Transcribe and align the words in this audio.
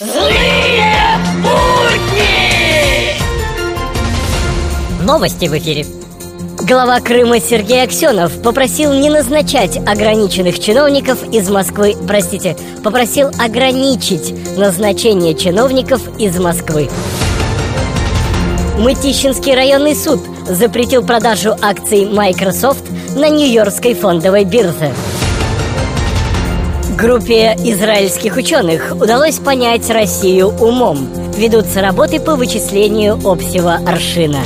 Злые 0.00 1.18
будни! 1.42 3.18
Новости 5.04 5.46
в 5.48 5.58
эфире. 5.58 5.84
Глава 6.66 7.00
Крыма 7.00 7.40
Сергей 7.40 7.82
Аксенов 7.82 8.40
попросил 8.40 8.94
не 8.94 9.10
назначать 9.10 9.76
ограниченных 9.76 10.58
чиновников 10.60 11.22
из 11.30 11.50
Москвы, 11.50 11.94
простите, 12.06 12.56
попросил 12.82 13.28
ограничить 13.38 14.34
назначение 14.56 15.34
чиновников 15.34 16.00
из 16.18 16.38
Москвы. 16.38 16.88
Мытищинский 18.78 19.54
районный 19.54 19.94
суд 19.94 20.20
запретил 20.48 21.04
продажу 21.04 21.54
акций 21.60 22.06
Microsoft 22.06 22.84
на 23.14 23.28
Нью-Йоркской 23.28 23.92
фондовой 23.94 24.44
бирже. 24.44 24.92
Группе 26.96 27.56
израильских 27.64 28.36
ученых 28.36 28.92
удалось 28.94 29.38
понять 29.38 29.88
Россию 29.88 30.48
умом. 30.48 31.08
Ведутся 31.36 31.80
работы 31.80 32.20
по 32.20 32.36
вычислению 32.36 33.18
общего 33.24 33.80
аршина. 33.86 34.38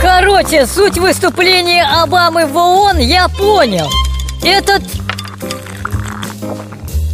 Короче, 0.00 0.66
суть 0.66 0.98
выступления 0.98 1.84
Обамы 2.02 2.46
в 2.46 2.56
ООН 2.56 2.98
я 2.98 3.28
понял. 3.28 3.88
Этот 4.42 4.82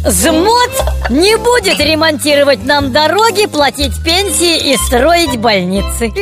ЗМОД 0.09 1.09
не 1.09 1.35
будет 1.35 1.79
ремонтировать 1.79 2.63
нам 2.63 2.93
дороги, 2.93 3.45
платить 3.45 4.01
пенсии 4.03 4.71
и 4.71 4.77
строить 4.77 5.37
больницы. 5.37 6.13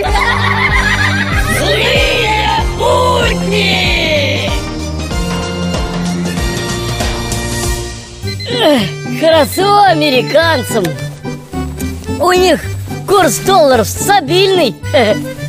Злые 1.59 2.50
будни! 2.80 4.50
Хорошо 9.20 9.84
американцам. 9.84 10.84
У 12.20 12.31
них 12.31 12.62
курс 13.08 13.38
долларов 13.38 13.88
стабильный. 13.88 14.76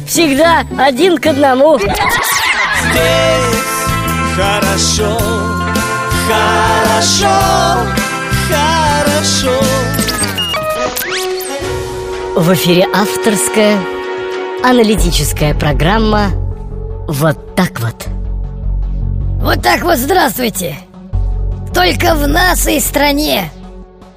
Всегда 0.06 0.64
один 0.78 1.16
к 1.16 1.26
одному. 1.26 1.78
Здесь 1.78 1.96
хорошо, 4.36 5.18
хорошо, 6.28 7.45
хорошо. 8.48 9.60
В 12.36 12.52
эфире 12.54 12.86
авторская 12.94 13.78
аналитическая 14.62 15.54
программа 15.54 16.30
«Вот 17.08 17.54
так 17.54 17.80
вот». 17.80 18.06
Вот 19.40 19.62
так 19.62 19.82
вот 19.82 19.98
здравствуйте. 19.98 20.76
Только 21.72 22.14
в 22.14 22.26
нашей 22.26 22.80
стране 22.80 23.50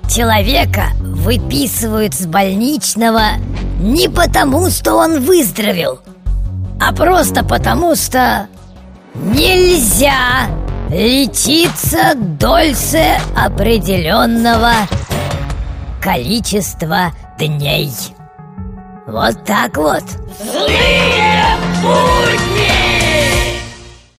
человека 0.10 0.86
выписывают 1.02 2.14
с 2.14 2.26
больничного 2.26 3.34
не 3.80 4.10
потому, 4.10 4.70
что 4.70 4.96
он 4.96 5.22
выздоровел, 5.22 6.00
а 6.82 6.94
просто 6.94 7.44
потому, 7.44 7.96
что 7.96 8.48
нельзя 9.14 10.48
лечиться 10.90 12.14
дольше 12.16 13.20
определенного 13.36 14.72
количества 16.02 17.12
дней. 17.38 17.92
Вот 19.06 19.44
так 19.46 19.78
вот. 19.78 20.04
Злые! 20.52 21.09